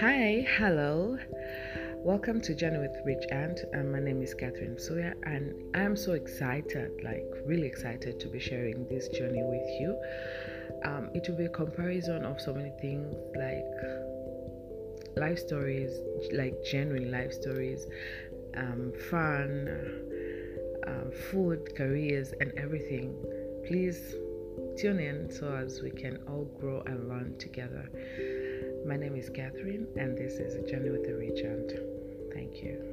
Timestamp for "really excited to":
7.44-8.28